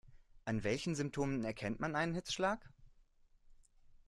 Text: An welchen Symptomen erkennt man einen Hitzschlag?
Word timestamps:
An 0.45 0.63
welchen 0.63 0.95
Symptomen 0.95 1.43
erkennt 1.43 1.79
man 1.79 1.95
einen 1.95 2.15
Hitzschlag? 2.15 2.71